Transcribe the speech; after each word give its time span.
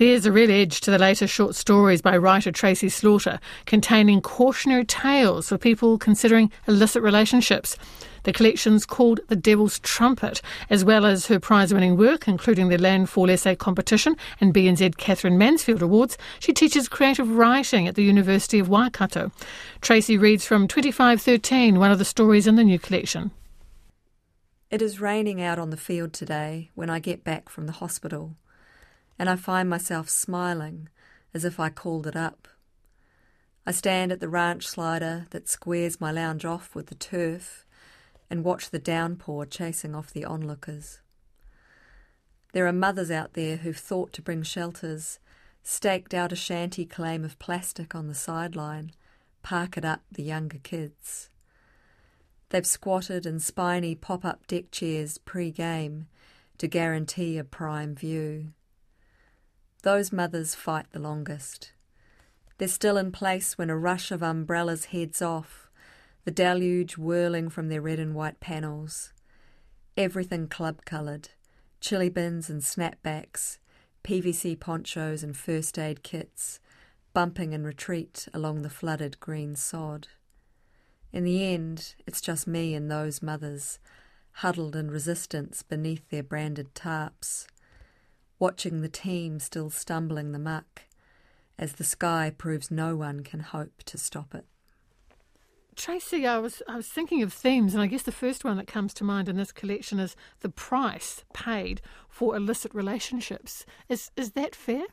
There's 0.00 0.24
a 0.24 0.32
real 0.32 0.50
edge 0.50 0.80
to 0.80 0.90
the 0.90 0.98
latest 0.98 1.34
short 1.34 1.54
stories 1.54 2.00
by 2.00 2.16
writer 2.16 2.50
Tracey 2.50 2.88
Slaughter, 2.88 3.38
containing 3.66 4.22
cautionary 4.22 4.86
tales 4.86 5.50
for 5.50 5.58
people 5.58 5.98
considering 5.98 6.50
illicit 6.66 7.02
relationships. 7.02 7.76
The 8.22 8.32
collection's 8.32 8.86
called 8.86 9.20
The 9.28 9.36
Devil's 9.36 9.78
Trumpet, 9.80 10.40
as 10.70 10.86
well 10.86 11.04
as 11.04 11.26
her 11.26 11.38
prize 11.38 11.74
winning 11.74 11.98
work, 11.98 12.26
including 12.26 12.70
the 12.70 12.78
Landfall 12.78 13.28
Essay 13.28 13.56
Competition 13.56 14.16
and 14.40 14.54
BNZ 14.54 14.96
Katherine 14.96 15.36
Mansfield 15.36 15.82
Awards. 15.82 16.16
She 16.38 16.54
teaches 16.54 16.88
creative 16.88 17.30
writing 17.30 17.86
at 17.86 17.94
the 17.94 18.02
University 18.02 18.58
of 18.58 18.70
Waikato. 18.70 19.30
Tracey 19.82 20.16
reads 20.16 20.46
from 20.46 20.66
2513, 20.66 21.78
one 21.78 21.92
of 21.92 21.98
the 21.98 22.06
stories 22.06 22.46
in 22.46 22.56
the 22.56 22.64
new 22.64 22.78
collection. 22.78 23.32
It 24.70 24.80
is 24.80 24.98
raining 24.98 25.42
out 25.42 25.58
on 25.58 25.68
the 25.68 25.76
field 25.76 26.14
today 26.14 26.70
when 26.74 26.88
I 26.88 27.00
get 27.00 27.22
back 27.22 27.50
from 27.50 27.66
the 27.66 27.72
hospital, 27.72 28.36
and 29.20 29.28
I 29.28 29.36
find 29.36 29.68
myself 29.68 30.08
smiling 30.08 30.88
as 31.34 31.44
if 31.44 31.60
I 31.60 31.68
called 31.68 32.06
it 32.06 32.16
up. 32.16 32.48
I 33.66 33.70
stand 33.70 34.12
at 34.12 34.20
the 34.20 34.30
ranch 34.30 34.66
slider 34.66 35.26
that 35.28 35.46
squares 35.46 36.00
my 36.00 36.10
lounge 36.10 36.46
off 36.46 36.74
with 36.74 36.86
the 36.86 36.94
turf 36.94 37.66
and 38.30 38.42
watch 38.42 38.70
the 38.70 38.78
downpour 38.78 39.44
chasing 39.44 39.94
off 39.94 40.10
the 40.10 40.24
onlookers. 40.24 41.00
There 42.54 42.66
are 42.66 42.72
mothers 42.72 43.10
out 43.10 43.34
there 43.34 43.58
who've 43.58 43.76
thought 43.76 44.14
to 44.14 44.22
bring 44.22 44.42
shelters, 44.42 45.18
staked 45.62 46.14
out 46.14 46.32
a 46.32 46.36
shanty 46.36 46.86
claim 46.86 47.22
of 47.22 47.38
plastic 47.38 47.94
on 47.94 48.08
the 48.08 48.14
sideline, 48.14 48.92
park 49.42 49.76
it 49.76 49.84
up 49.84 50.00
the 50.10 50.22
younger 50.22 50.60
kids. 50.62 51.28
They've 52.48 52.66
squatted 52.66 53.26
in 53.26 53.38
spiny 53.38 53.94
pop 53.94 54.24
up 54.24 54.46
deck 54.46 54.70
chairs 54.70 55.18
pre 55.18 55.50
game 55.50 56.06
to 56.56 56.66
guarantee 56.66 57.36
a 57.36 57.44
prime 57.44 57.94
view. 57.94 58.54
Those 59.82 60.12
mothers 60.12 60.54
fight 60.54 60.86
the 60.92 60.98
longest. 60.98 61.72
They're 62.58 62.68
still 62.68 62.96
in 62.98 63.12
place 63.12 63.56
when 63.56 63.70
a 63.70 63.78
rush 63.78 64.10
of 64.10 64.22
umbrellas 64.22 64.86
heads 64.86 65.22
off 65.22 65.70
the 66.24 66.30
deluge 66.30 66.98
whirling 66.98 67.48
from 67.48 67.68
their 67.68 67.80
red 67.80 67.98
and 67.98 68.14
white 68.14 68.40
panels. 68.40 69.12
Everything 69.96 70.48
club 70.48 70.84
coloured 70.84 71.30
chili 71.80 72.10
bins 72.10 72.50
and 72.50 72.60
snapbacks, 72.60 73.58
PVC 74.04 74.58
ponchos 74.58 75.22
and 75.22 75.36
first 75.36 75.78
aid 75.78 76.02
kits, 76.02 76.60
bumping 77.14 77.52
in 77.52 77.64
retreat 77.64 78.28
along 78.34 78.62
the 78.62 78.70
flooded 78.70 79.18
green 79.18 79.56
sod. 79.56 80.08
In 81.12 81.24
the 81.24 81.42
end, 81.42 81.94
it's 82.06 82.20
just 82.20 82.46
me 82.46 82.74
and 82.74 82.90
those 82.90 83.22
mothers, 83.22 83.78
huddled 84.32 84.76
in 84.76 84.90
resistance 84.90 85.62
beneath 85.62 86.08
their 86.10 86.22
branded 86.22 86.74
tarps, 86.74 87.46
watching 88.40 88.80
the 88.80 88.88
team 88.88 89.38
still 89.38 89.70
stumbling 89.70 90.32
the 90.32 90.38
muck 90.38 90.82
as 91.58 91.74
the 91.74 91.84
sky 91.84 92.32
proves 92.36 92.70
no 92.70 92.96
one 92.96 93.22
can 93.22 93.40
hope 93.40 93.82
to 93.84 93.98
stop 93.98 94.34
it. 94.34 94.46
Tracey, 95.76 96.26
I 96.26 96.38
was 96.38 96.62
I 96.66 96.76
was 96.76 96.88
thinking 96.88 97.22
of 97.22 97.32
themes, 97.32 97.74
and 97.74 97.82
I 97.82 97.86
guess 97.86 98.02
the 98.02 98.12
first 98.12 98.44
one 98.44 98.56
that 98.56 98.66
comes 98.66 98.92
to 98.94 99.04
mind 99.04 99.28
in 99.28 99.36
this 99.36 99.52
collection 99.52 100.00
is 100.00 100.16
the 100.40 100.48
price 100.48 101.24
paid 101.32 101.80
for 102.08 102.34
illicit 102.34 102.74
relationships. 102.74 103.64
Is 103.88 104.10
is 104.16 104.32
that 104.32 104.56
fair? 104.56 104.84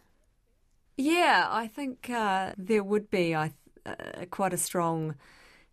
Yeah, 0.96 1.48
I 1.50 1.68
think 1.68 2.10
uh, 2.10 2.54
there 2.58 2.84
would 2.84 3.10
be 3.10 3.34
uh, 3.34 3.50
quite 4.30 4.54
a 4.54 4.58
strong 4.58 5.16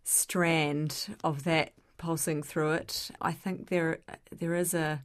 strand 0.03 1.15
of 1.23 1.43
that 1.43 1.73
pulsing 1.97 2.43
through 2.43 2.71
it. 2.71 3.11
I 3.21 3.31
think 3.31 3.69
there 3.69 3.99
there 4.31 4.55
is 4.55 4.73
a 4.73 5.03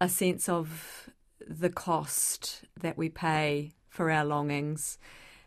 a 0.00 0.08
sense 0.08 0.48
of 0.48 1.10
the 1.46 1.70
cost 1.70 2.62
that 2.80 2.98
we 2.98 3.08
pay 3.08 3.72
for 3.88 4.10
our 4.10 4.24
longings 4.24 4.98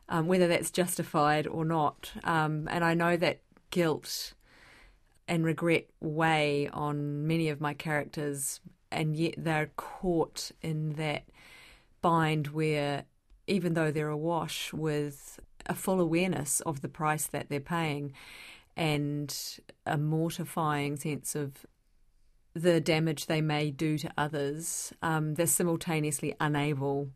um, 0.10 0.28
whether 0.28 0.48
that's 0.48 0.72
justified 0.72 1.48
or 1.48 1.64
not. 1.64 2.12
Um, 2.24 2.68
and 2.70 2.84
I 2.84 2.96
know 2.96 3.16
that 3.16 3.42
guilt 3.70 4.34
and 5.28 5.46
regret 5.46 5.86
weigh 6.02 6.68
on 6.70 7.28
many 7.28 7.50
of 7.50 7.62
my 7.62 7.76
characters, 7.76 8.60
and 8.92 9.16
yet 9.16 9.36
they're 9.38 9.72
caught 9.78 10.52
in 10.62 10.94
that 10.94 11.26
bind 12.02 12.48
where, 12.48 13.06
even 13.46 13.76
though 13.76 13.92
they're 13.92 14.10
awash 14.10 14.74
with 14.74 15.40
a 15.68 15.76
full 15.76 16.02
awareness 16.02 16.62
of 16.62 16.82
the 16.82 16.90
price 16.90 17.28
that 17.28 17.50
they're 17.50 17.60
paying 17.60 18.12
and 18.76 19.60
a 19.86 19.98
mortifying 19.98 20.96
sense 20.96 21.36
of 21.36 21.66
the 22.54 22.82
damage 22.82 23.26
they 23.26 23.42
may 23.42 23.72
do 23.72 23.98
to 23.98 24.12
others, 24.18 24.94
um, 25.02 25.36
they're 25.36 25.48
simultaneously 25.48 26.36
unable 26.40 27.10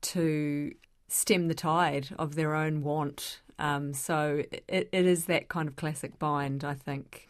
to 0.00 0.72
stem 1.08 1.48
the 1.48 1.54
tide 1.54 2.08
of 2.18 2.34
their 2.34 2.54
own 2.54 2.82
want. 2.82 3.40
Um, 3.58 3.94
so 3.94 4.42
it, 4.50 4.88
it 4.92 5.06
is 5.06 5.26
that 5.26 5.48
kind 5.48 5.68
of 5.68 5.76
classic 5.76 6.18
bind, 6.18 6.64
I 6.64 6.74
think, 6.74 7.28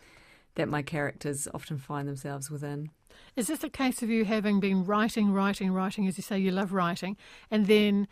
that 0.54 0.68
my 0.68 0.82
characters 0.82 1.48
often 1.52 1.78
find 1.78 2.08
themselves 2.08 2.50
within. 2.50 2.90
Is 3.36 3.48
this 3.48 3.62
a 3.62 3.68
case 3.68 4.02
of 4.02 4.08
you 4.08 4.24
having 4.24 4.60
been 4.60 4.84
writing, 4.84 5.32
writing, 5.32 5.72
writing, 5.72 6.06
as 6.06 6.16
you 6.16 6.22
say, 6.22 6.38
you 6.38 6.50
love 6.50 6.72
writing, 6.72 7.16
and 7.50 7.66
then 7.66 8.08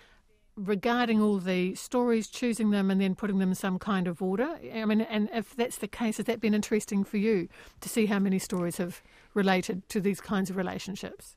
regarding 0.57 1.21
all 1.21 1.39
the 1.39 1.75
stories, 1.75 2.29
choosing 2.29 2.71
them, 2.71 2.91
and 2.91 3.01
then 3.01 3.15
putting 3.15 3.39
them 3.39 3.49
in 3.49 3.55
some 3.55 3.79
kind 3.79 4.07
of 4.07 4.21
order? 4.21 4.59
I 4.75 4.85
mean, 4.85 5.01
and 5.01 5.31
if 5.33 5.57
that's 5.57 5.79
the 5.79 5.89
case, 5.89 6.19
has 6.19 6.27
that 6.27 6.41
been 6.41 6.55
interesting 6.55 7.05
for 7.05 7.17
you 7.17 7.49
to 7.81 7.89
see 7.89 8.07
how 8.07 8.19
many 8.19 8.39
stories 8.39 8.77
have 8.77 9.03
related 9.35 9.89
to 9.91 10.01
these 10.01 10.21
kinds 10.21 10.51
of 10.51 10.57
relationships? 10.57 11.37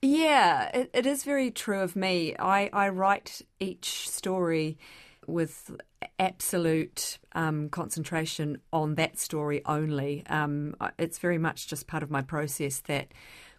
Yeah, 0.00 0.70
it, 0.72 0.90
it 0.94 1.06
is 1.06 1.24
very 1.24 1.50
true 1.50 1.80
of 1.80 1.96
me. 1.96 2.36
I, 2.38 2.70
I 2.72 2.88
write 2.90 3.42
each 3.58 4.08
story 4.08 4.78
with 5.26 5.76
absolute 6.18 7.18
um, 7.32 7.68
concentration 7.68 8.58
on 8.72 8.94
that 8.94 9.18
story 9.18 9.62
only. 9.66 10.24
Um, 10.28 10.74
it's 10.98 11.18
very 11.18 11.38
much 11.38 11.66
just 11.66 11.86
part 11.86 12.02
of 12.02 12.10
my 12.10 12.22
process 12.22 12.80
that 12.86 13.08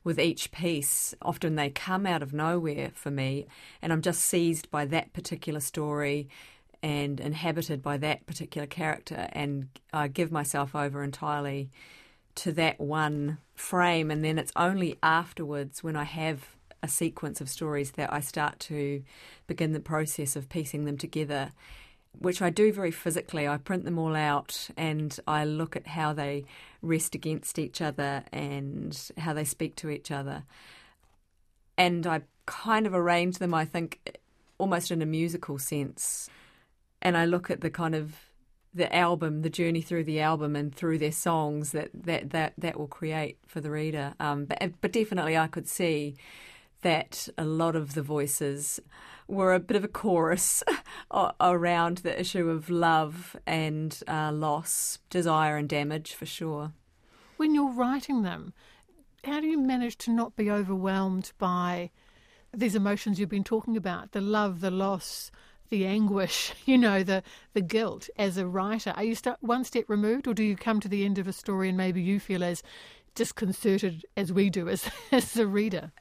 with 0.03 0.19
each 0.19 0.51
piece, 0.51 1.13
often 1.21 1.55
they 1.55 1.69
come 1.69 2.05
out 2.05 2.23
of 2.23 2.33
nowhere 2.33 2.91
for 2.93 3.11
me, 3.11 3.47
and 3.81 3.91
I'm 3.91 4.01
just 4.01 4.21
seized 4.21 4.71
by 4.71 4.85
that 4.85 5.11
particular 5.13 5.59
story 5.59 6.29
and 6.81 7.19
inhabited 7.19 7.81
by 7.81 7.97
that 7.97 8.25
particular 8.25 8.65
character, 8.65 9.27
and 9.33 9.67
I 9.91 10.07
give 10.07 10.31
myself 10.31 10.73
over 10.73 11.03
entirely 11.03 11.69
to 12.39 12.51
that 12.53 12.79
one 12.79 13.37
frame, 13.55 14.09
and 14.09 14.23
then 14.23 14.37
it's 14.39 14.51
only 14.55 14.97
afterwards 15.03 15.83
when 15.83 15.95
I 15.95 16.05
have 16.05 16.47
a 16.81 16.87
sequence 16.87 17.41
of 17.41 17.49
stories 17.49 17.91
that 17.91 18.11
I 18.13 18.21
start 18.21 18.59
to 18.61 19.03
begin 19.47 19.73
the 19.73 19.79
process 19.79 20.35
of 20.35 20.47
piecing 20.47 20.85
them 20.85 20.97
together, 20.97 21.51
which 22.17 22.41
I 22.41 22.49
do 22.49 22.71
very 22.71 22.91
physically. 22.91 23.47
I 23.47 23.57
print 23.57 23.83
them 23.83 23.99
all 23.99 24.15
out 24.15 24.69
and 24.77 25.17
I 25.27 25.43
look 25.43 25.75
at 25.75 25.87
how 25.87 26.13
they 26.13 26.45
rest 26.81 27.15
against 27.15 27.59
each 27.59 27.81
other 27.81 28.23
and 28.31 28.97
how 29.17 29.33
they 29.33 29.43
speak 29.43 29.75
to 29.77 29.89
each 29.89 30.09
other. 30.09 30.43
And 31.77 32.07
I 32.07 32.21
kind 32.45 32.87
of 32.87 32.93
arrange 32.93 33.39
them, 33.39 33.53
I 33.53 33.65
think, 33.65 34.17
almost 34.57 34.91
in 34.91 35.01
a 35.01 35.05
musical 35.05 35.59
sense. 35.59 36.29
And 37.01 37.17
I 37.17 37.25
look 37.25 37.51
at 37.51 37.61
the 37.61 37.69
kind 37.69 37.95
of 37.95 38.15
the 38.73 38.93
album, 38.95 39.41
the 39.41 39.49
journey 39.49 39.81
through 39.81 40.03
the 40.03 40.19
album, 40.19 40.55
and 40.55 40.73
through 40.73 40.99
their 40.99 41.11
songs 41.11 41.71
that 41.71 41.89
that 41.93 42.29
that, 42.31 42.53
that 42.57 42.77
will 42.77 42.87
create 42.87 43.37
for 43.47 43.61
the 43.61 43.71
reader. 43.71 44.13
Um, 44.19 44.45
but 44.45 44.73
but 44.81 44.91
definitely, 44.91 45.37
I 45.37 45.47
could 45.47 45.67
see 45.67 46.15
that 46.81 47.27
a 47.37 47.43
lot 47.43 47.75
of 47.75 47.93
the 47.93 48.01
voices 48.01 48.79
were 49.27 49.53
a 49.53 49.59
bit 49.59 49.77
of 49.77 49.83
a 49.83 49.87
chorus 49.87 50.63
around 51.41 51.99
the 51.99 52.19
issue 52.19 52.49
of 52.49 52.69
love 52.69 53.35
and 53.45 54.01
uh, 54.07 54.31
loss, 54.31 54.99
desire 55.09 55.57
and 55.57 55.69
damage, 55.69 56.13
for 56.13 56.25
sure. 56.25 56.73
When 57.37 57.53
you're 57.53 57.71
writing 57.71 58.23
them, 58.23 58.53
how 59.23 59.39
do 59.39 59.47
you 59.47 59.59
manage 59.59 59.97
to 59.99 60.11
not 60.11 60.35
be 60.35 60.49
overwhelmed 60.49 61.31
by 61.37 61.91
these 62.53 62.75
emotions 62.75 63.19
you've 63.19 63.29
been 63.29 63.43
talking 63.43 63.77
about 63.77 64.13
the 64.13 64.21
love, 64.21 64.61
the 64.61 64.71
loss? 64.71 65.31
The 65.69 65.85
anguish, 65.85 66.53
you 66.65 66.77
know, 66.77 67.03
the 67.03 67.23
the 67.53 67.61
guilt 67.61 68.09
as 68.17 68.37
a 68.37 68.47
writer? 68.47 68.93
Are 68.95 69.03
you 69.03 69.15
st- 69.15 69.41
one 69.41 69.63
step 69.63 69.85
removed, 69.87 70.27
or 70.27 70.33
do 70.33 70.43
you 70.43 70.55
come 70.55 70.79
to 70.79 70.87
the 70.87 71.05
end 71.05 71.17
of 71.17 71.27
a 71.27 71.33
story 71.33 71.69
and 71.69 71.77
maybe 71.77 72.01
you 72.01 72.19
feel 72.19 72.43
as 72.43 72.63
disconcerted 73.15 74.05
as 74.15 74.31
we 74.31 74.49
do 74.49 74.69
as 74.69 74.89
as 75.11 75.33
the 75.33 75.47
reader? 75.47 75.91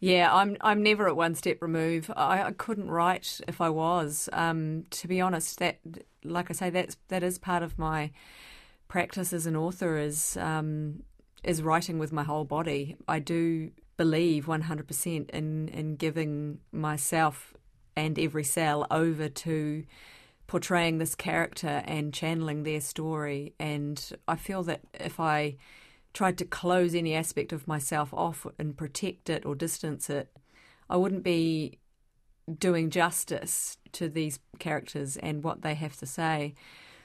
Yeah, 0.00 0.34
I'm 0.34 0.56
I'm 0.62 0.82
never 0.82 1.08
at 1.08 1.16
one 1.16 1.34
step 1.34 1.58
remove. 1.60 2.10
I, 2.16 2.44
I 2.44 2.52
couldn't 2.52 2.90
write 2.90 3.40
if 3.46 3.60
I 3.60 3.68
was. 3.68 4.30
Um, 4.32 4.86
to 4.90 5.06
be 5.06 5.20
honest, 5.20 5.58
that 5.58 5.78
like 6.24 6.50
I 6.50 6.54
say, 6.54 6.70
that's 6.70 6.96
that 7.08 7.22
is 7.22 7.38
part 7.38 7.62
of 7.62 7.78
my 7.78 8.10
practice 8.88 9.32
as 9.32 9.46
an 9.46 9.56
author 9.56 9.98
is 9.98 10.38
um, 10.38 11.02
is 11.44 11.62
writing 11.62 11.98
with 11.98 12.12
my 12.12 12.24
whole 12.24 12.44
body. 12.44 12.96
I 13.06 13.18
do 13.18 13.70
believe 13.98 14.46
100% 14.46 15.30
in 15.30 15.68
in 15.68 15.96
giving 15.96 16.60
myself 16.72 17.52
and 17.96 18.18
every 18.18 18.44
cell 18.44 18.86
over 18.90 19.28
to 19.28 19.84
portraying 20.46 20.98
this 20.98 21.14
character 21.14 21.82
and 21.84 22.12
channeling 22.12 22.64
their 22.64 22.80
story. 22.80 23.54
And 23.58 24.12
I 24.26 24.36
feel 24.36 24.62
that 24.64 24.80
if 24.94 25.20
I 25.20 25.56
tried 26.12 26.38
to 26.38 26.44
close 26.44 26.94
any 26.94 27.14
aspect 27.14 27.52
of 27.52 27.68
myself 27.68 28.12
off 28.12 28.46
and 28.58 28.76
protect 28.76 29.30
it 29.30 29.46
or 29.46 29.54
distance 29.54 30.10
it, 30.10 30.28
I 30.88 30.96
wouldn't 30.96 31.22
be 31.22 31.78
doing 32.58 32.90
justice 32.90 33.78
to 33.92 34.08
these 34.08 34.40
characters 34.58 35.16
and 35.16 35.44
what 35.44 35.62
they 35.62 35.74
have 35.74 35.96
to 35.98 36.06
say. 36.06 36.54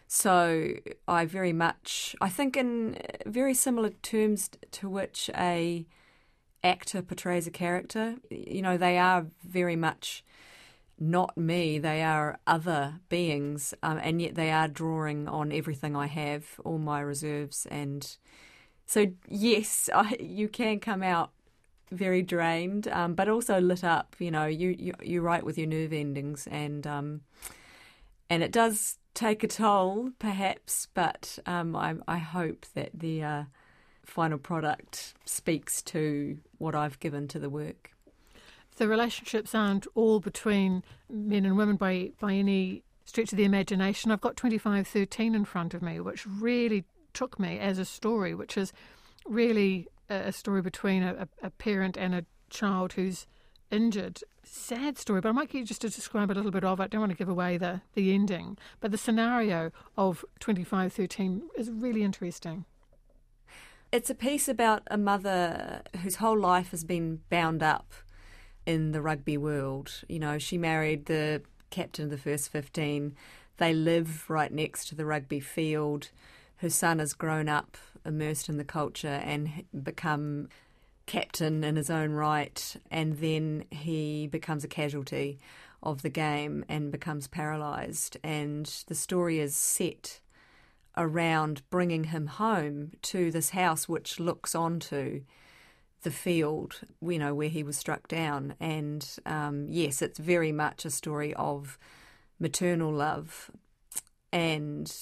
So 0.08 0.74
I 1.08 1.26
very 1.26 1.54
much, 1.54 2.16
I 2.22 2.30
think, 2.30 2.58
in 2.58 2.98
very 3.26 3.54
similar 3.54 3.90
terms 3.90 4.50
to 4.72 4.90
which 4.90 5.30
a 5.36 5.86
actor 6.64 7.02
portrays 7.04 7.46
a 7.46 7.52
character. 7.52 8.16
You 8.30 8.62
know, 8.62 8.78
they 8.78 8.98
are 8.98 9.28
very 9.44 9.76
much 9.76 10.24
not 11.00 11.38
me. 11.38 11.77
They 11.77 12.03
are 12.03 12.39
other 12.47 13.00
beings, 13.09 13.74
um, 13.83 14.00
and 14.01 14.21
yet 14.21 14.36
they 14.36 14.51
are 14.51 14.68
drawing 14.68 15.27
on 15.27 15.51
everything 15.51 15.95
I 15.95 16.07
have, 16.07 16.59
all 16.63 16.77
my 16.77 17.00
reserves, 17.01 17.65
and 17.69 18.18
so 18.86 19.07
yes, 19.27 19.89
I, 19.95 20.15
you 20.19 20.47
can 20.47 20.80
come 20.80 21.03
out 21.03 21.31
very 21.92 22.21
drained, 22.21 22.88
um, 22.88 23.13
but 23.13 23.30
also 23.30 23.59
lit 23.59 23.83
up. 23.83 24.15
You 24.19 24.31
know, 24.31 24.45
you, 24.45 24.75
you 24.77 24.94
you 25.01 25.21
write 25.21 25.44
with 25.44 25.57
your 25.57 25.68
nerve 25.68 25.94
endings, 25.94 26.47
and 26.50 26.86
um, 26.88 27.21
and 28.30 28.44
it 28.44 28.51
does 28.51 28.98
take 29.13 29.44
a 29.44 29.48
toll, 29.48 30.12
perhaps. 30.19 30.88
But 30.94 31.39
um, 31.45 31.75
I 31.75 31.95
I 32.07 32.18
hope 32.18 32.65
that 32.74 32.91
the 32.94 33.24
uh, 33.24 33.44
final 34.06 34.38
product 34.38 35.13
speaks 35.25 35.81
to 35.83 36.38
what 36.57 36.75
I've 36.75 37.00
given 37.00 37.27
to 37.30 37.39
the 37.39 37.50
work. 37.50 37.94
The 38.77 38.88
relationships 38.88 39.56
aren't 39.56 39.88
all 39.95 40.19
between 40.19 40.83
men 41.10 41.45
and 41.45 41.57
women 41.57 41.77
by 41.77 42.12
by 42.19 42.33
any 42.33 42.83
stretch 43.06 43.31
of 43.31 43.38
the 43.38 43.45
imagination. 43.45 44.12
I've 44.12 44.22
got 44.22 44.36
twenty 44.36 44.57
five 44.57 44.88
thirteen 44.88 45.36
in 45.36 45.45
front 45.45 45.74
of 45.74 45.81
me, 45.81 46.00
which 46.00 46.25
really 46.25 46.86
took 47.13 47.39
me 47.39 47.57
as 47.60 47.80
a 47.80 47.86
story, 47.86 48.36
which 48.36 48.57
is 48.57 48.74
really 49.25 49.88
a 50.10 50.31
story 50.31 50.62
between 50.62 51.04
a, 51.04 51.27
a 51.42 51.50
parent 51.50 51.98
and 51.98 52.13
a 52.13 52.25
child 52.50 52.94
who's 52.94 53.25
injured. 53.72 54.22
Sad 54.44 54.98
story, 54.98 55.22
but 55.22 55.30
I 55.30 55.31
might 55.31 55.50
get 55.50 55.60
you 55.60 55.66
just 55.66 55.81
to 55.81 55.89
describe 55.89 56.30
a 56.30 56.33
little 56.33 56.51
bit 56.51 56.63
of 56.63 56.80
it. 56.80 56.83
I 56.83 56.88
don't 56.88 57.01
want 57.01 57.12
to 57.12 57.18
give 57.18 57.30
away 57.30 57.57
the, 57.57 57.81
the 57.94 58.13
ending, 58.13 58.57
but 58.80 58.92
the 58.92 58.98
scenario 58.98 59.72
of 59.98 60.24
2513 60.39 61.50
is 61.57 61.72
really 61.72 62.04
interesting. 62.04 62.66
It's 63.92 64.10
a 64.10 64.16
piece 64.16 64.48
about 64.48 64.83
a 64.88 64.98
mother 64.98 65.81
whose 66.04 66.16
whole 66.18 66.38
life 66.38 66.72
has 66.72 66.83
been 66.83 67.22
bound 67.30 67.63
up 67.63 67.94
in 68.65 68.91
the 68.91 69.01
rugby 69.01 69.38
world. 69.38 70.03
You 70.07 70.19
know, 70.19 70.38
she 70.38 70.57
married 70.57 71.06
the 71.06 71.41
captain 71.69 72.06
of 72.06 72.12
the 72.12 72.17
first 72.17 72.50
15. 72.51 73.15
They 73.57 73.73
live 73.73 74.29
right 74.29 74.51
next 74.51 74.88
to 74.89 74.95
the 74.95 75.06
rugby 75.06 75.39
field. 75.39 76.09
Her 76.57 76.69
son 76.69 77.00
has 77.00 77.13
grown 77.13 77.50
up 77.50 77.77
immersed 78.06 78.50
in 78.50 78.57
the 78.57 78.63
culture 78.63 79.07
and 79.23 79.63
become 79.83 80.50
captain 81.06 81.63
in 81.63 81.75
his 81.75 81.89
own 81.89 82.12
right, 82.12 82.75
and 82.89 83.17
then 83.19 83.65
he 83.69 84.27
becomes 84.27 84.63
a 84.63 84.67
casualty 84.67 85.38
of 85.83 86.01
the 86.01 86.09
game 86.09 86.65
and 86.67 86.91
becomes 86.91 87.27
paralysed. 87.27 88.17
And 88.23 88.65
the 88.88 88.95
story 88.95 89.39
is 89.39 89.56
set 89.56 90.19
around 90.97 91.62
bringing 91.69 92.06
him 92.06 92.27
home 92.27 92.91
to 93.03 93.29
this 93.31 93.51
house, 93.51 93.88
which 93.88 94.19
looks 94.19 94.56
onto 94.56 95.21
the 96.06 96.12
field, 96.12 96.80
you 97.02 97.19
know, 97.19 97.36
where 97.36 97.50
he 97.50 97.63
was 97.63 97.78
struck 97.78 98.07
down. 98.07 98.56
And 98.62 99.06
um, 99.25 99.66
yes, 99.68 100.02
it's 100.02 100.19
very 100.19 100.54
much 100.54 100.86
a 100.86 100.90
story 100.90 101.34
of 101.34 101.78
maternal 102.40 102.94
love 102.94 103.52
and 104.31 104.94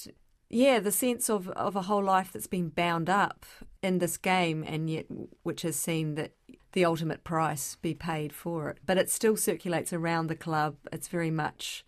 yeah, 0.48 0.78
the 0.78 0.92
sense 0.92 1.28
of, 1.28 1.48
of 1.50 1.74
a 1.74 1.82
whole 1.82 2.02
life 2.02 2.32
that's 2.32 2.46
been 2.46 2.68
bound 2.68 3.10
up 3.10 3.44
in 3.82 3.98
this 3.98 4.16
game 4.16 4.64
and 4.66 4.88
yet 4.88 5.06
which 5.42 5.62
has 5.62 5.74
seen 5.74 6.14
that 6.14 6.32
the 6.72 6.84
ultimate 6.84 7.24
price 7.24 7.76
be 7.82 7.94
paid 7.94 8.32
for 8.32 8.70
it. 8.70 8.78
But 8.86 8.98
it 8.98 9.10
still 9.10 9.36
circulates 9.36 9.92
around 9.92 10.28
the 10.28 10.36
club. 10.36 10.76
It's 10.92 11.08
very 11.08 11.30
much 11.30 11.84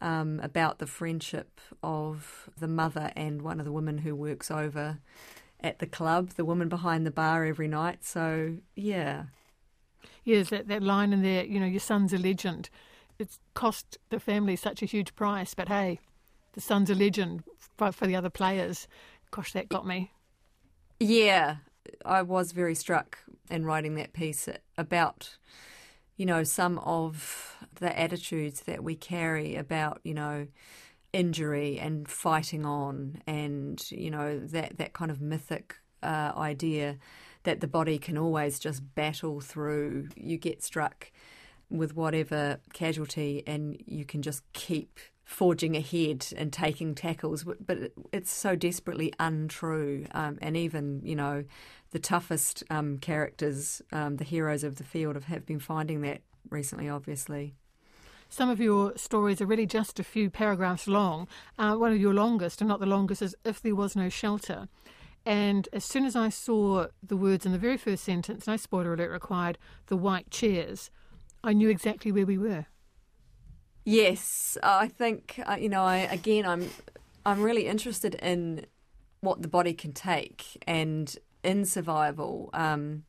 um, 0.00 0.38
about 0.42 0.78
the 0.78 0.86
friendship 0.86 1.60
of 1.82 2.50
the 2.58 2.68
mother 2.68 3.10
and 3.16 3.40
one 3.40 3.58
of 3.58 3.64
the 3.64 3.72
women 3.72 3.98
who 3.98 4.14
works 4.14 4.50
over 4.50 4.98
at 5.64 5.78
the 5.78 5.86
club, 5.86 6.30
the 6.36 6.44
woman 6.44 6.68
behind 6.68 7.06
the 7.06 7.10
bar 7.10 7.44
every 7.44 7.66
night. 7.66 8.04
So, 8.04 8.58
yeah. 8.76 9.24
Yes, 10.22 10.50
that, 10.50 10.68
that 10.68 10.82
line 10.82 11.12
in 11.12 11.22
there, 11.22 11.44
you 11.44 11.58
know, 11.58 11.66
your 11.66 11.80
son's 11.80 12.12
a 12.12 12.18
legend. 12.18 12.68
It's 13.18 13.38
cost 13.54 13.98
the 14.10 14.20
family 14.20 14.56
such 14.56 14.82
a 14.82 14.86
huge 14.86 15.14
price, 15.16 15.54
but 15.54 15.68
hey, 15.68 16.00
the 16.52 16.60
son's 16.60 16.90
a 16.90 16.94
legend 16.94 17.44
for, 17.78 17.90
for 17.90 18.06
the 18.06 18.14
other 18.14 18.30
players. 18.30 18.86
Gosh, 19.30 19.52
that 19.54 19.68
got 19.68 19.86
me. 19.86 20.12
Yeah, 21.00 21.56
I 22.04 22.22
was 22.22 22.52
very 22.52 22.74
struck 22.74 23.18
in 23.50 23.64
writing 23.64 23.94
that 23.94 24.12
piece 24.12 24.48
about, 24.76 25.38
you 26.16 26.26
know, 26.26 26.44
some 26.44 26.78
of 26.80 27.56
the 27.76 27.98
attitudes 27.98 28.62
that 28.62 28.84
we 28.84 28.96
carry 28.96 29.56
about, 29.56 30.00
you 30.04 30.14
know, 30.14 30.46
injury 31.14 31.78
and 31.78 32.08
fighting 32.08 32.66
on, 32.66 33.22
and 33.26 33.82
you 33.90 34.10
know 34.10 34.38
that 34.38 34.76
that 34.78 34.92
kind 34.92 35.10
of 35.10 35.20
mythic 35.20 35.76
uh, 36.02 36.32
idea 36.36 36.98
that 37.44 37.60
the 37.60 37.66
body 37.66 37.98
can 37.98 38.18
always 38.18 38.58
just 38.58 38.94
battle 38.94 39.40
through. 39.40 40.08
You 40.16 40.36
get 40.36 40.62
struck 40.62 41.10
with 41.70 41.94
whatever 41.94 42.60
casualty, 42.72 43.42
and 43.46 43.80
you 43.86 44.04
can 44.04 44.20
just 44.20 44.42
keep 44.52 44.98
forging 45.24 45.74
ahead 45.76 46.26
and 46.36 46.52
taking 46.52 46.94
tackles, 46.94 47.44
but 47.44 47.92
it's 48.12 48.30
so 48.30 48.54
desperately 48.54 49.12
untrue. 49.18 50.06
Um, 50.12 50.38
and 50.42 50.56
even, 50.56 51.00
you 51.02 51.16
know, 51.16 51.44
the 51.92 51.98
toughest 51.98 52.62
um, 52.68 52.98
characters, 52.98 53.80
um, 53.90 54.16
the 54.16 54.24
heroes 54.24 54.64
of 54.64 54.76
the 54.76 54.84
field, 54.84 55.14
have, 55.14 55.24
have 55.24 55.46
been 55.46 55.60
finding 55.60 56.02
that 56.02 56.20
recently, 56.50 56.88
obviously. 56.90 57.54
Some 58.34 58.50
of 58.50 58.58
your 58.58 58.96
stories 58.96 59.40
are 59.40 59.46
really 59.46 59.64
just 59.64 60.00
a 60.00 60.02
few 60.02 60.28
paragraphs 60.28 60.88
long. 60.88 61.28
Uh, 61.56 61.76
one 61.76 61.92
of 61.92 62.00
your 62.00 62.12
longest, 62.12 62.60
and 62.60 62.66
not 62.66 62.80
the 62.80 62.84
longest, 62.84 63.22
is 63.22 63.36
If 63.44 63.62
There 63.62 63.76
Was 63.76 63.94
No 63.94 64.08
Shelter. 64.08 64.66
And 65.24 65.68
as 65.72 65.84
soon 65.84 66.04
as 66.04 66.16
I 66.16 66.30
saw 66.30 66.86
the 67.00 67.16
words 67.16 67.46
in 67.46 67.52
the 67.52 67.58
very 67.58 67.76
first 67.76 68.02
sentence, 68.02 68.48
no 68.48 68.56
spoiler 68.56 68.94
alert 68.94 69.12
required, 69.12 69.56
the 69.86 69.96
white 69.96 70.32
chairs, 70.32 70.90
I 71.44 71.52
knew 71.52 71.68
exactly 71.68 72.10
where 72.10 72.26
we 72.26 72.36
were. 72.36 72.66
Yes, 73.84 74.58
I 74.64 74.88
think 74.88 75.38
uh, 75.46 75.54
you 75.54 75.68
know. 75.68 75.84
I 75.84 75.98
again, 75.98 76.44
I'm 76.44 76.70
I'm 77.24 77.40
really 77.40 77.68
interested 77.68 78.16
in 78.16 78.66
what 79.20 79.42
the 79.42 79.48
body 79.48 79.74
can 79.74 79.92
take 79.92 80.60
and 80.66 81.16
in 81.44 81.66
survival, 81.66 82.50
um, 82.52 83.04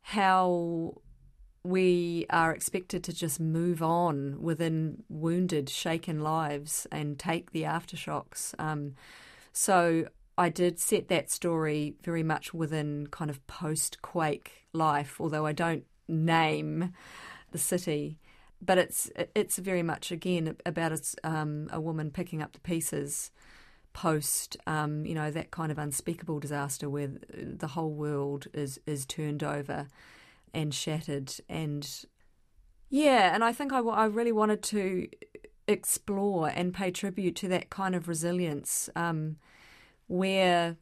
how 0.00 0.94
we 1.66 2.26
are 2.30 2.52
expected 2.52 3.04
to 3.04 3.12
just 3.12 3.40
move 3.40 3.82
on 3.82 4.40
within 4.40 5.02
wounded, 5.08 5.68
shaken 5.68 6.20
lives 6.20 6.86
and 6.90 7.18
take 7.18 7.52
the 7.52 7.62
aftershocks. 7.62 8.54
Um, 8.58 8.94
so 9.52 10.06
I 10.38 10.48
did 10.48 10.78
set 10.78 11.08
that 11.08 11.30
story 11.30 11.94
very 12.02 12.22
much 12.22 12.52
within 12.54 13.08
kind 13.08 13.30
of 13.30 13.46
post 13.46 14.02
quake 14.02 14.66
life, 14.72 15.20
although 15.20 15.46
I 15.46 15.52
don't 15.52 15.84
name 16.08 16.92
the 17.52 17.58
city 17.58 18.18
but 18.60 18.78
it's 18.78 19.10
it's 19.34 19.58
very 19.58 19.82
much 19.82 20.10
again 20.10 20.56
about 20.64 20.92
a, 20.92 21.28
um, 21.28 21.68
a 21.72 21.80
woman 21.80 22.10
picking 22.10 22.42
up 22.42 22.52
the 22.52 22.60
pieces 22.60 23.30
post 23.92 24.56
um, 24.66 25.06
you 25.06 25.14
know 25.14 25.30
that 25.30 25.50
kind 25.50 25.72
of 25.72 25.78
unspeakable 25.78 26.40
disaster 26.40 26.88
where 26.88 27.10
the 27.32 27.68
whole 27.68 27.92
world 27.92 28.46
is 28.52 28.78
is 28.86 29.06
turned 29.06 29.42
over 29.42 29.86
and 30.56 30.74
shattered 30.74 31.34
and 31.48 32.04
yeah 32.88 33.34
and 33.34 33.44
I 33.44 33.52
think 33.52 33.72
I, 33.72 33.80
I 33.80 34.06
really 34.06 34.32
wanted 34.32 34.62
to 34.64 35.08
explore 35.68 36.48
and 36.48 36.72
pay 36.72 36.90
tribute 36.90 37.36
to 37.36 37.48
that 37.48 37.70
kind 37.70 37.94
of 37.94 38.08
resilience 38.08 38.88
um, 38.96 39.36
where 40.06 40.76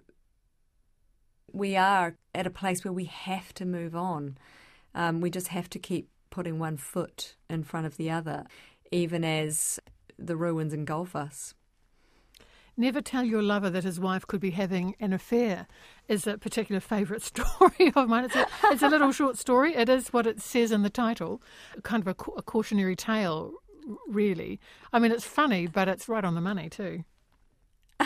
we 1.52 1.76
are 1.76 2.16
at 2.34 2.46
a 2.46 2.50
place 2.50 2.84
where 2.84 2.92
we 2.92 3.04
have 3.04 3.52
to 3.54 3.64
move 3.64 3.96
on 3.96 4.38
um, 4.94 5.20
we 5.20 5.30
just 5.30 5.48
have 5.48 5.68
to 5.70 5.78
keep 5.78 6.08
putting 6.34 6.58
one 6.58 6.76
foot 6.76 7.36
in 7.48 7.62
front 7.62 7.86
of 7.86 7.96
the 7.96 8.10
other, 8.10 8.44
even 8.90 9.24
as 9.24 9.78
the 10.18 10.36
ruins 10.36 10.72
engulf 10.72 11.14
us. 11.14 11.54
Never 12.76 13.00
tell 13.00 13.22
your 13.22 13.42
lover 13.42 13.70
that 13.70 13.84
his 13.84 14.00
wife 14.00 14.26
could 14.26 14.40
be 14.40 14.50
having 14.50 14.96
an 14.98 15.12
affair 15.12 15.68
is 16.08 16.26
a 16.26 16.38
particular 16.38 16.80
favourite 16.80 17.22
story 17.32 17.92
of 17.94 18.08
mine. 18.08 18.24
It's 18.24 18.34
a, 18.34 18.46
it's 18.64 18.82
a, 18.82 18.88
little 18.88 19.12
short 19.12 19.38
story. 19.38 19.74
It 19.74 19.88
is 19.88 20.12
what 20.12 20.26
it 20.26 20.40
says 20.40 20.72
in 20.72 20.82
the 20.82 20.90
title, 20.90 21.40
kind 21.82 22.06
of 22.06 22.08
a, 22.08 22.30
a 22.36 22.42
cautionary 22.42 22.96
tale, 22.96 23.52
really. 24.08 24.60
I 24.92 24.98
mean, 24.98 25.12
it's 25.12 25.26
funny, 25.26 25.66
but 25.66 25.88
it's 25.88 26.08
right 26.08 26.24
on 26.24 26.34
the 26.34 26.40
money 26.40 26.68
too. 26.68 27.04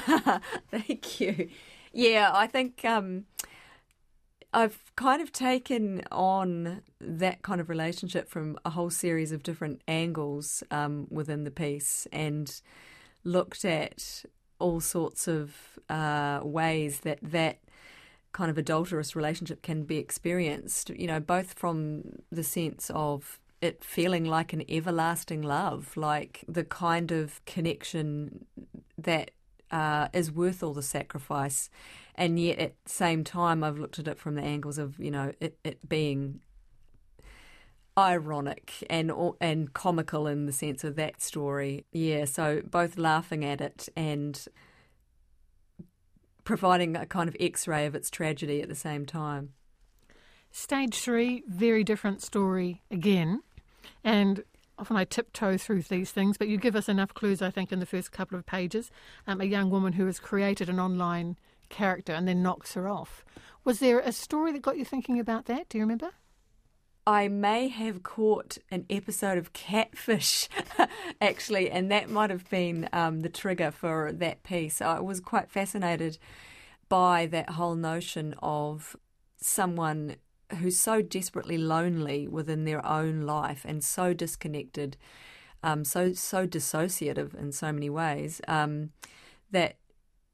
Thank 0.70 1.20
you. 1.20 1.48
Yeah, 1.92 2.30
I 2.34 2.46
think 2.46 2.84
um, 2.84 3.25
I've 4.52 4.92
kind 4.96 5.22
of 5.22 5.32
taken 5.32 6.02
on 6.10 6.82
that 7.00 7.42
kind 7.42 7.60
of 7.60 7.68
relationship 7.68 8.28
from 8.28 8.58
a 8.64 8.70
whole 8.70 8.90
series 8.90 9.32
of 9.32 9.42
different 9.42 9.82
angles 9.88 10.62
um, 10.70 11.06
within 11.10 11.44
the 11.44 11.50
piece 11.50 12.06
and 12.12 12.60
looked 13.25 13.64
at 13.64 14.25
all 14.58 14.80
sorts 14.80 15.28
of 15.28 15.78
uh, 15.88 16.40
ways 16.42 17.00
that 17.00 17.18
that 17.22 17.58
kind 18.32 18.50
of 18.50 18.58
adulterous 18.58 19.16
relationship 19.16 19.62
can 19.62 19.84
be 19.84 19.96
experienced, 19.96 20.90
you 20.90 21.06
know, 21.06 21.20
both 21.20 21.54
from 21.54 22.02
the 22.30 22.44
sense 22.44 22.90
of 22.94 23.40
it 23.60 23.82
feeling 23.82 24.24
like 24.24 24.52
an 24.52 24.62
everlasting 24.68 25.42
love, 25.42 25.96
like 25.96 26.44
the 26.46 26.64
kind 26.64 27.10
of 27.10 27.44
connection 27.44 28.46
that 28.96 29.30
uh, 29.70 30.08
is 30.12 30.30
worth 30.30 30.62
all 30.62 30.74
the 30.74 30.82
sacrifice. 30.82 31.68
And 32.14 32.38
yet 32.38 32.58
at 32.58 32.74
the 32.84 32.90
same 32.90 33.24
time, 33.24 33.64
I've 33.64 33.78
looked 33.78 33.98
at 33.98 34.08
it 34.08 34.18
from 34.18 34.34
the 34.34 34.42
angles 34.42 34.78
of, 34.78 34.98
you 34.98 35.10
know, 35.10 35.32
it, 35.40 35.58
it 35.64 35.88
being 35.88 36.40
ironic 37.99 38.73
and 38.88 39.12
and 39.40 39.73
comical 39.75 40.26
in 40.26 40.47
the 40.47 40.52
sense 40.52 40.85
of 40.85 40.95
that 40.97 41.21
story. 41.21 41.85
Yeah, 41.93 42.25
so 42.25 42.62
both 42.64 42.97
laughing 42.97 43.45
at 43.45 43.61
it 43.61 43.88
and 43.97 44.47
providing 46.45 46.97
a 46.97 47.05
kind 47.05 47.28
of 47.28 47.37
x-ray 47.38 47.85
of 47.87 47.95
its 47.95 48.09
tragedy 48.09 48.62
at 48.62 48.69
the 48.69 48.75
same 48.75 49.05
time. 49.05 49.52
Stage 50.50 50.99
3, 50.99 51.43
very 51.47 51.85
different 51.85 52.23
story 52.23 52.83
again. 52.90 53.43
And 54.02 54.45
often 54.78 54.97
I 54.97 55.05
tiptoe 55.05 55.59
through 55.59 55.83
these 55.83 56.11
things, 56.11 56.38
but 56.38 56.49
you 56.49 56.57
give 56.57 56.75
us 56.75 56.88
enough 56.88 57.12
clues, 57.12 57.43
I 57.43 57.50
think, 57.50 57.71
in 57.71 57.81
the 57.81 57.87
first 57.87 58.12
couple 58.12 58.38
of 58.38 58.47
pages. 58.47 58.90
Um, 59.26 59.43
a 59.43 59.45
young 59.45 59.69
woman 59.69 59.93
who 59.93 60.07
has 60.07 60.19
created 60.19 60.71
an 60.71 60.81
online 60.81 61.37
character 61.69 62.14
and 62.14 62.26
then 62.26 62.43
knocks 62.43 62.73
her 62.75 62.88
off. 62.88 63.25
Was 63.64 63.81
there 63.81 63.99
a 63.99 64.12
story 64.12 64.52
that 64.52 64.62
got 64.62 64.78
you 64.78 64.87
thinking 64.87 65.21
about 65.21 65.45
that? 65.47 65.69
Do 65.69 65.76
you 65.76 65.85
remember? 65.85 66.12
I 67.08 67.28
may 67.28 67.68
have 67.68 68.02
caught 68.02 68.58
an 68.70 68.84
episode 68.90 69.38
of 69.38 69.54
Catfish, 69.54 70.46
actually, 71.22 71.70
and 71.70 71.90
that 71.90 72.10
might 72.10 72.28
have 72.28 72.50
been 72.50 72.86
um, 72.92 73.20
the 73.20 73.30
trigger 73.30 73.70
for 73.70 74.12
that 74.12 74.42
piece. 74.42 74.82
I 74.82 75.00
was 75.00 75.18
quite 75.18 75.50
fascinated 75.50 76.18
by 76.90 77.24
that 77.24 77.48
whole 77.48 77.76
notion 77.76 78.34
of 78.42 78.94
someone 79.38 80.16
who's 80.58 80.78
so 80.78 81.00
desperately 81.00 81.56
lonely 81.56 82.28
within 82.28 82.66
their 82.66 82.84
own 82.84 83.22
life 83.22 83.64
and 83.66 83.82
so 83.82 84.12
disconnected, 84.12 84.98
um, 85.62 85.86
so 85.86 86.12
so 86.12 86.46
dissociative 86.46 87.34
in 87.34 87.52
so 87.52 87.72
many 87.72 87.88
ways 87.88 88.42
um, 88.48 88.90
that 89.50 89.76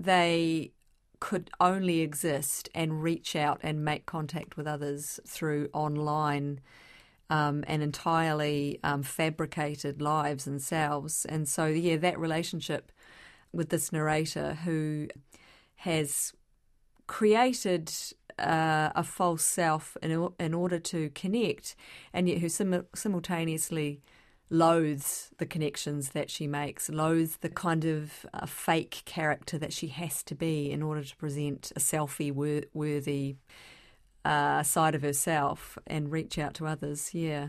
they 0.01 0.73
could 1.25 1.49
only 1.59 2.01
exist 2.01 2.69
and 2.75 3.03
reach 3.03 3.35
out 3.35 3.59
and 3.63 3.83
make 3.83 4.05
contact 4.05 4.59
with 4.59 4.67
others 4.67 5.19
through 5.27 5.71
online 5.73 6.61
um, 7.31 7.65
and 7.67 7.83
entirely 7.83 8.79
um, 8.85 9.03
fabricated 9.03 10.03
lives 10.03 10.47
and 10.47 10.61
selves. 10.61 11.25
And 11.25 11.49
so, 11.49 11.65
yeah, 11.65 11.97
that 11.97 12.19
relationship 12.19 12.93
with 13.55 13.71
this 13.71 13.91
narrator 13.91 14.53
who 14.67 15.09
has 15.77 16.35
created 17.07 17.91
uh, 18.39 18.91
a 18.95 19.03
false 19.03 19.45
self 19.45 19.97
in, 20.03 20.29
in 20.39 20.53
order 20.53 20.79
to 20.79 21.09
connect, 21.15 21.75
and 22.13 22.29
yet 22.29 22.37
who 22.43 22.51
sim- 22.51 22.87
simultaneously 22.95 24.03
loathes 24.55 25.31
the 25.39 25.47
connections 25.47 26.11
that 26.11 26.31
she 26.31 26.47
makes, 26.47 26.89
loathes 26.89 27.39
the 27.39 27.49
kind 27.49 27.85
of 27.85 28.25
uh, 28.33 28.47
fake 28.47 29.03
character 29.05 29.59
that 29.59 29.73
she 29.73 29.89
has 29.89 30.23
to 30.23 30.35
be 30.35 30.71
in 30.71 30.83
order 30.83 31.03
to 31.03 31.17
present 31.17 31.73
a 31.75 31.81
selfie 31.81 32.33
wor- 32.33 32.63
worthy 32.73 33.37
uh, 34.25 34.63
side 34.63 34.95
of 34.95 35.03
herself 35.03 35.77
and 35.87 36.13
reach 36.13 36.39
out 36.39 36.55
to 36.55 36.67
others. 36.67 37.13
Yeah. 37.13 37.49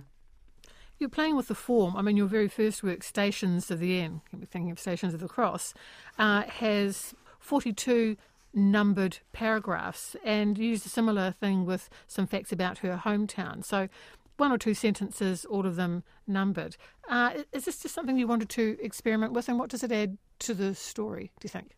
You're 0.98 1.10
playing 1.10 1.36
with 1.36 1.48
the 1.48 1.56
form. 1.56 1.96
I 1.96 2.02
mean, 2.02 2.18
your 2.18 2.28
very 2.28 2.48
first 2.48 2.82
work, 2.82 3.04
Stations 3.04 3.70
of 3.70 3.80
the 3.80 4.00
End, 4.00 4.22
can 4.30 4.40
be 4.40 4.46
thinking 4.46 4.72
of 4.72 4.80
Stations 4.80 5.14
of 5.14 5.20
the 5.20 5.28
Cross, 5.28 5.74
uh, 6.18 6.44
has 6.44 7.14
42 7.40 8.18
numbered 8.54 9.20
paragraphs 9.32 10.16
and 10.24 10.58
used 10.58 10.86
a 10.86 10.90
similar 10.90 11.32
thing 11.32 11.66
with 11.66 11.90
some 12.08 12.26
facts 12.26 12.52
about 12.52 12.80
her 12.80 13.02
hometown. 13.04 13.64
So 13.64 13.90
one 14.38 14.51
or 14.51 14.58
two 14.58 14.74
sentences, 14.74 15.46
all 15.46 15.65
of 15.65 15.75
them 15.75 16.04
numbered. 16.27 16.77
Uh, 17.10 17.32
is 17.51 17.65
this 17.65 17.80
just 17.80 17.96
something 17.96 18.18
you 18.18 18.27
wanted 18.27 18.50
to 18.50 18.77
experiment 18.82 19.34
with, 19.34 19.48
and 19.48 19.60
what 19.60 19.70
does 19.70 19.84
it 19.84 19.92
add 19.92 20.18
to 20.39 20.54
the 20.54 20.75
story? 20.75 21.32
Do 21.39 21.46
you 21.46 21.50
think? 21.50 21.75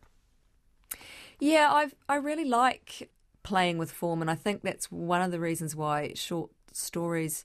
Yeah, 1.38 1.68
I 1.70 1.88
I 2.08 2.16
really 2.16 2.44
like 2.44 3.10
playing 3.42 3.78
with 3.78 3.92
form, 3.92 4.20
and 4.20 4.30
I 4.30 4.34
think 4.34 4.62
that's 4.62 4.90
one 4.90 5.22
of 5.22 5.30
the 5.30 5.40
reasons 5.40 5.76
why 5.76 6.12
short 6.14 6.50
stories 6.72 7.44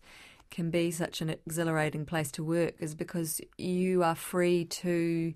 can 0.50 0.70
be 0.70 0.92
such 0.92 1.22
an 1.22 1.30
exhilarating 1.30 2.06
place 2.06 2.32
to 2.32 2.44
work, 2.44 2.76
is 2.80 2.96
because 2.96 3.42
you 3.58 4.04
are 4.04 4.16
free 4.16 4.66
to 4.66 5.34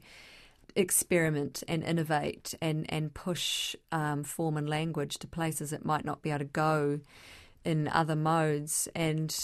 experiment 0.76 1.64
and 1.68 1.84
innovate 1.84 2.54
and 2.62 2.86
and 2.90 3.14
push 3.14 3.76
um, 3.92 4.24
form 4.24 4.58
and 4.58 4.70
language 4.70 5.18
to 5.18 5.28
places 5.28 5.74
it 5.74 5.84
might 5.84 6.06
not 6.06 6.22
be 6.22 6.30
able 6.30 6.40
to 6.40 6.46
go 6.46 7.00
in 7.68 7.90
other 7.90 8.16
modes. 8.16 8.88
And 8.96 9.36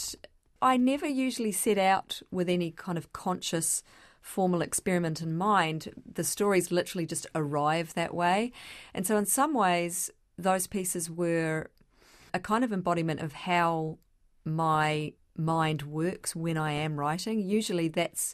I 0.61 0.77
never 0.77 1.05
usually 1.05 1.51
set 1.51 1.77
out 1.77 2.21
with 2.31 2.47
any 2.47 2.71
kind 2.71 2.97
of 2.97 3.11
conscious 3.11 3.83
formal 4.21 4.61
experiment 4.61 5.21
in 5.21 5.37
mind. 5.37 5.89
The 6.11 6.23
stories 6.23 6.71
literally 6.71 7.05
just 7.05 7.27
arrive 7.35 7.93
that 7.93 8.15
way. 8.15 8.53
And 8.93 9.05
so, 9.05 9.17
in 9.17 9.25
some 9.25 9.53
ways, 9.53 10.09
those 10.37 10.67
pieces 10.67 11.11
were 11.11 11.69
a 12.33 12.39
kind 12.39 12.63
of 12.63 12.71
embodiment 12.71 13.19
of 13.19 13.33
how 13.33 13.97
my 14.45 15.13
mind 15.35 15.81
works 15.83 16.33
when 16.33 16.57
I 16.57 16.71
am 16.71 16.97
writing. 16.97 17.41
Usually, 17.41 17.89
that's 17.89 18.33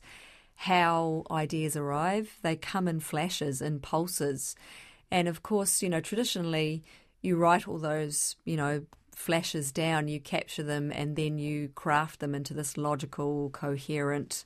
how 0.53 1.23
ideas 1.31 1.75
arrive. 1.75 2.37
They 2.43 2.55
come 2.55 2.87
in 2.87 2.99
flashes, 2.99 3.59
in 3.59 3.79
pulses. 3.79 4.55
And 5.09 5.27
of 5.27 5.41
course, 5.41 5.81
you 5.81 5.89
know, 5.89 6.01
traditionally, 6.01 6.83
you 7.21 7.37
write 7.37 7.67
all 7.67 7.79
those, 7.79 8.35
you 8.45 8.55
know, 8.55 8.85
flashes 9.19 9.73
down, 9.73 10.07
you 10.07 10.17
capture 10.17 10.63
them, 10.63 10.93
and 10.93 11.17
then 11.17 11.37
you 11.37 11.67
craft 11.75 12.21
them 12.21 12.33
into 12.33 12.53
this 12.53 12.77
logical, 12.77 13.49
coherent, 13.49 14.45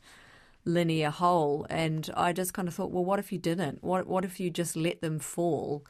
linear 0.65 1.11
whole. 1.11 1.67
And 1.69 2.09
I 2.17 2.33
just 2.33 2.55
kind 2.55 2.67
of 2.67 2.73
thought, 2.73 2.89
well, 2.89 3.05
what 3.05 3.19
if 3.19 3.31
you 3.31 3.37
didn't? 3.37 3.83
What 3.83 4.07
what 4.07 4.25
if 4.25 4.39
you 4.39 4.49
just 4.49 4.75
let 4.75 4.99
them 4.99 5.19
fall 5.19 5.85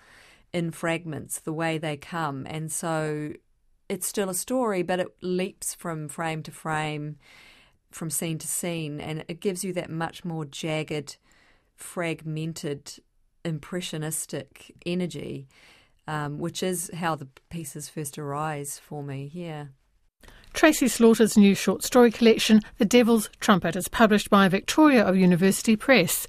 in 0.52 0.72
fragments 0.72 1.40
the 1.40 1.54
way 1.54 1.78
they 1.78 1.96
come? 1.96 2.46
And 2.46 2.70
so 2.70 3.32
it's 3.88 4.06
still 4.06 4.30
a 4.30 4.36
story, 4.36 4.84
but 4.84 5.00
it 5.00 5.16
leaps 5.22 5.74
from 5.74 6.10
frame 6.10 6.44
to 6.44 6.52
frame, 6.52 7.16
from 7.90 8.10
scene 8.10 8.38
to 8.40 8.48
scene, 8.48 9.00
and 9.00 9.24
it 9.30 9.40
gives 9.40 9.63
you 9.63 9.72
that 9.74 9.90
much 9.90 10.25
more 10.25 10.44
jagged, 10.44 11.16
fragmented, 11.78 13.00
impressionistic 13.46 14.75
energy 14.86 15.48
um, 16.07 16.39
which 16.39 16.63
is 16.63 16.91
how 16.93 17.15
the 17.15 17.27
pieces 17.50 17.89
first 17.89 18.17
arise 18.17 18.79
for 18.79 19.03
me. 19.03 19.31
Yeah. 19.33 19.65
Tracey 20.53 20.88
Slaughter's 20.88 21.36
new 21.36 21.55
short 21.55 21.83
story 21.83 22.12
collection, 22.12 22.62
The 22.77 22.86
Devil's 22.86 23.29
Trumpet, 23.39 23.75
is 23.75 23.88
published 23.88 24.29
by 24.29 24.48
Victoria 24.48 25.03
of 25.03 25.17
University 25.17 25.75
Press. 25.75 26.13